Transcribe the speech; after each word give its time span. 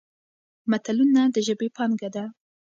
متلونه 0.69 1.21
د 1.33 1.35
ژبې 1.47 1.67
پانګه 1.77 2.09
ده. 2.15 2.25